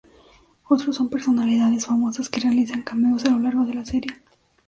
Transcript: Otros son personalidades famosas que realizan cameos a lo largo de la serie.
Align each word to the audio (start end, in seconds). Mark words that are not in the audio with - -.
Otros 0.67 0.95
son 0.95 1.11
personalidades 1.11 1.85
famosas 1.85 2.27
que 2.27 2.39
realizan 2.39 2.81
cameos 2.81 3.23
a 3.25 3.29
lo 3.29 3.37
largo 3.37 3.67
de 3.67 3.75
la 3.75 3.85
serie. 3.85 4.23